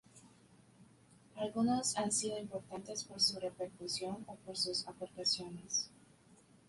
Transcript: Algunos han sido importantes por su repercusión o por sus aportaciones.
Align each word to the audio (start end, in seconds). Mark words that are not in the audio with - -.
Algunos 1.35 1.95
han 1.95 2.11
sido 2.11 2.39
importantes 2.39 3.03
por 3.03 3.19
su 3.21 3.39
repercusión 3.39 4.23
o 4.25 4.33
por 4.33 4.57
sus 4.57 4.87
aportaciones. 4.87 5.91